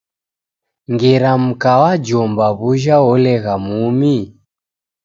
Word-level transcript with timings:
Ngera 0.91 1.31
Mkawajomba 1.45 2.45
w’uja 2.59 2.95
olegha 3.11 3.53
mumi? 3.65 4.17